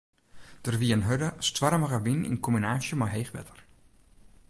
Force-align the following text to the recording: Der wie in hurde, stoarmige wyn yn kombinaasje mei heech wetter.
Der 0.65 0.77
wie 0.79 0.93
in 0.95 1.03
hurde, 1.09 1.27
stoarmige 1.47 1.99
wyn 2.05 2.27
yn 2.29 2.41
kombinaasje 2.43 2.95
mei 2.97 3.11
heech 3.13 3.31
wetter. 3.37 3.59